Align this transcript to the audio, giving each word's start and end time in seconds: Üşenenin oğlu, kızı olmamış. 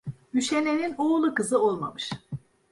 Üşenenin 0.33 0.95
oğlu, 0.97 1.33
kızı 1.35 1.59
olmamış. 1.61 2.09